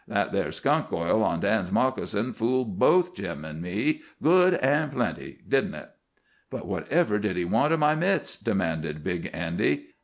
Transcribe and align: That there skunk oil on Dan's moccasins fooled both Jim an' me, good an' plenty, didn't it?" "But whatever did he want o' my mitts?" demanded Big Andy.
That 0.07 0.31
there 0.31 0.51
skunk 0.51 0.91
oil 0.91 1.21
on 1.23 1.41
Dan's 1.41 1.71
moccasins 1.71 2.35
fooled 2.35 2.79
both 2.79 3.13
Jim 3.15 3.45
an' 3.45 3.61
me, 3.61 4.01
good 4.19 4.55
an' 4.55 4.89
plenty, 4.89 5.37
didn't 5.47 5.75
it?" 5.75 5.91
"But 6.49 6.65
whatever 6.65 7.19
did 7.19 7.37
he 7.37 7.45
want 7.45 7.71
o' 7.71 7.77
my 7.77 7.93
mitts?" 7.93 8.35
demanded 8.39 9.03
Big 9.03 9.29
Andy. 9.31 9.89